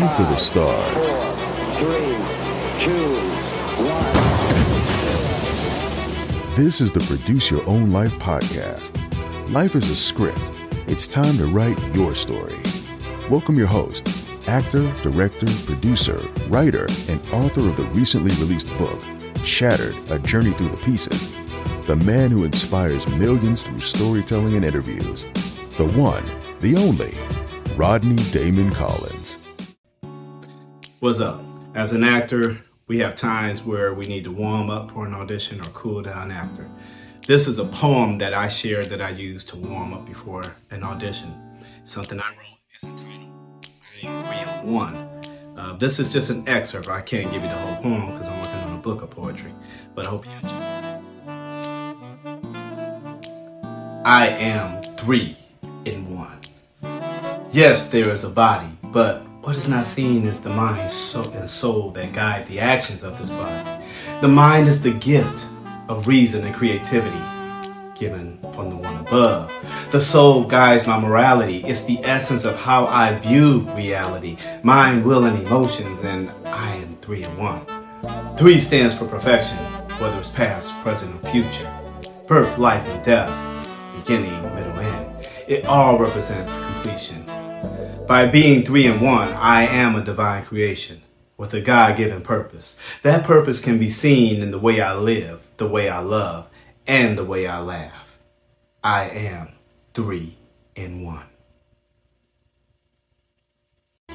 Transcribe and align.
go 0.00 0.08
for 0.08 0.22
the 0.22 0.36
stars. 0.36 1.12
This 6.56 6.80
is 6.80 6.90
the 6.90 6.98
Produce 7.00 7.48
Your 7.48 7.64
Own 7.68 7.92
Life 7.92 8.12
podcast. 8.14 8.98
Life 9.52 9.76
is 9.76 9.90
a 9.90 9.96
script. 9.96 10.60
It's 10.88 11.06
time 11.06 11.36
to 11.38 11.46
write 11.46 11.78
your 11.94 12.16
story. 12.16 12.56
Welcome 13.30 13.56
your 13.56 13.68
host, 13.68 14.08
actor, 14.48 14.92
director, 15.02 15.46
producer, 15.64 16.18
writer, 16.48 16.88
and 17.08 17.24
author 17.32 17.68
of 17.68 17.76
the 17.76 17.88
recently 17.92 18.34
released 18.44 18.76
book, 18.76 19.00
Shattered 19.44 19.94
A 20.10 20.18
Journey 20.18 20.52
Through 20.54 20.70
the 20.70 20.82
Pieces. 20.82 21.32
The 21.86 21.96
man 21.96 22.32
who 22.32 22.42
inspires 22.42 23.06
millions 23.06 23.62
through 23.62 23.80
storytelling 23.80 24.56
and 24.56 24.64
interviews. 24.64 25.24
The 25.76 25.86
one, 25.94 26.24
the 26.60 26.76
only, 26.76 27.14
Rodney 27.76 28.22
Damon 28.32 28.72
Collins. 28.72 29.38
What's 31.04 31.20
up? 31.20 31.38
As 31.74 31.92
an 31.92 32.02
actor, 32.02 32.56
we 32.86 32.98
have 33.00 33.14
times 33.14 33.62
where 33.62 33.92
we 33.92 34.06
need 34.06 34.24
to 34.24 34.32
warm 34.32 34.70
up 34.70 34.90
for 34.90 35.04
an 35.06 35.12
audition 35.12 35.60
or 35.60 35.64
cool 35.64 36.00
down 36.00 36.30
after. 36.30 36.66
This 37.26 37.46
is 37.46 37.58
a 37.58 37.66
poem 37.66 38.16
that 38.16 38.32
I 38.32 38.48
shared 38.48 38.88
that 38.88 39.02
I 39.02 39.10
use 39.10 39.44
to 39.44 39.56
warm 39.56 39.92
up 39.92 40.06
before 40.06 40.56
an 40.70 40.82
audition. 40.82 41.60
Something 41.84 42.18
I 42.18 42.30
wrote 42.30 42.58
is 42.74 42.84
entitled 42.84 43.68
I 44.02 44.34
Ain't 44.34 44.64
One. 44.64 44.96
Uh, 45.58 45.76
this 45.76 46.00
is 46.00 46.10
just 46.10 46.30
an 46.30 46.48
excerpt. 46.48 46.88
I 46.88 47.02
can't 47.02 47.30
give 47.30 47.42
you 47.42 47.50
the 47.50 47.54
whole 47.54 47.76
poem 47.82 48.10
because 48.12 48.28
I'm 48.28 48.40
working 48.40 48.60
on 48.60 48.72
a 48.72 48.80
book 48.80 49.02
of 49.02 49.10
poetry, 49.10 49.52
but 49.94 50.06
I 50.06 50.08
hope 50.08 50.24
you 50.24 50.32
enjoy. 50.32 50.56
I 54.06 54.28
am 54.28 54.82
three 54.96 55.36
in 55.84 56.16
one. 56.16 56.38
Yes, 57.52 57.90
there 57.90 58.08
is 58.08 58.24
a 58.24 58.30
body, 58.30 58.70
but 58.84 59.22
what 59.44 59.56
is 59.56 59.68
not 59.68 59.86
seen 59.86 60.26
is 60.26 60.40
the 60.40 60.48
mind 60.48 60.80
and 60.80 61.50
soul 61.50 61.90
that 61.90 62.12
guide 62.14 62.46
the 62.48 62.58
actions 62.58 63.04
of 63.04 63.18
this 63.18 63.30
body. 63.30 63.84
The 64.22 64.28
mind 64.28 64.68
is 64.68 64.82
the 64.82 64.92
gift 64.92 65.46
of 65.88 66.06
reason 66.06 66.46
and 66.46 66.54
creativity 66.54 67.22
given 67.94 68.38
from 68.54 68.70
the 68.70 68.76
one 68.76 68.96
above. 68.96 69.52
The 69.92 70.00
soul 70.00 70.44
guides 70.44 70.86
my 70.86 70.98
morality. 70.98 71.58
It's 71.58 71.84
the 71.84 71.98
essence 72.04 72.46
of 72.46 72.58
how 72.58 72.86
I 72.86 73.18
view 73.18 73.68
reality, 73.72 74.38
mind, 74.62 75.04
will, 75.04 75.26
and 75.26 75.38
emotions, 75.46 76.00
and 76.00 76.30
I 76.46 76.76
am 76.76 76.90
three 76.90 77.22
in 77.22 77.36
one. 77.36 77.66
Three 78.38 78.58
stands 78.58 78.98
for 78.98 79.06
perfection, 79.06 79.58
whether 79.98 80.18
it's 80.18 80.30
past, 80.30 80.72
present, 80.80 81.14
or 81.22 81.30
future. 81.30 81.70
Birth, 82.26 82.56
life, 82.56 82.86
and 82.88 83.04
death, 83.04 83.30
beginning, 83.94 84.42
middle, 84.54 84.72
end. 84.80 85.28
It 85.46 85.66
all 85.66 85.98
represents 85.98 86.64
completion. 86.64 87.33
By 88.06 88.26
being 88.26 88.60
three 88.62 88.86
in 88.86 89.00
one, 89.00 89.32
I 89.32 89.62
am 89.62 89.96
a 89.96 90.04
divine 90.04 90.44
creation 90.44 91.00
with 91.38 91.54
a 91.54 91.60
God 91.62 91.96
given 91.96 92.20
purpose. 92.20 92.78
That 93.02 93.24
purpose 93.24 93.60
can 93.60 93.78
be 93.78 93.88
seen 93.88 94.42
in 94.42 94.50
the 94.50 94.58
way 94.58 94.82
I 94.82 94.94
live, 94.94 95.50
the 95.56 95.66
way 95.66 95.88
I 95.88 96.00
love, 96.00 96.50
and 96.86 97.16
the 97.16 97.24
way 97.24 97.46
I 97.46 97.60
laugh. 97.60 98.18
I 98.82 99.04
am 99.08 99.52
three 99.94 100.36
in 100.76 101.02
one. 101.02 101.24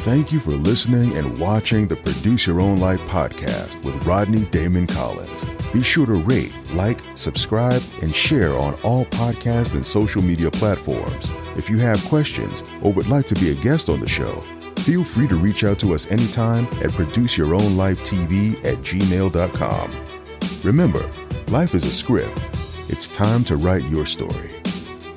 Thank 0.00 0.32
you 0.32 0.40
for 0.40 0.52
listening 0.52 1.18
and 1.18 1.38
watching 1.38 1.86
the 1.86 1.94
Produce 1.94 2.46
Your 2.46 2.62
Own 2.62 2.78
Life 2.78 3.00
podcast 3.00 3.84
with 3.84 4.02
Rodney 4.06 4.46
Damon 4.46 4.86
Collins. 4.86 5.44
Be 5.74 5.82
sure 5.82 6.06
to 6.06 6.14
rate, 6.14 6.54
like, 6.72 6.98
subscribe, 7.14 7.82
and 8.00 8.14
share 8.14 8.56
on 8.56 8.72
all 8.82 9.04
podcast 9.04 9.74
and 9.74 9.84
social 9.84 10.22
media 10.22 10.50
platforms. 10.50 11.30
If 11.54 11.68
you 11.68 11.76
have 11.80 12.02
questions 12.06 12.62
or 12.80 12.94
would 12.94 13.08
like 13.08 13.26
to 13.26 13.34
be 13.34 13.50
a 13.50 13.54
guest 13.56 13.90
on 13.90 14.00
the 14.00 14.08
show, 14.08 14.40
feel 14.78 15.04
free 15.04 15.28
to 15.28 15.36
reach 15.36 15.64
out 15.64 15.78
to 15.80 15.92
us 15.92 16.10
anytime 16.10 16.64
at 16.82 16.92
produceyourownlifetv 16.92 18.64
at 18.64 18.78
gmail.com. 18.78 20.04
Remember, 20.64 21.10
life 21.48 21.74
is 21.74 21.84
a 21.84 21.92
script. 21.92 22.40
It's 22.88 23.06
time 23.06 23.44
to 23.44 23.58
write 23.58 23.84
your 23.84 24.06
story. 24.06 24.50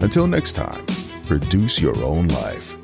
Until 0.00 0.26
next 0.26 0.54
time, 0.54 0.84
produce 1.22 1.80
your 1.80 1.96
own 2.02 2.26
life. 2.26 2.76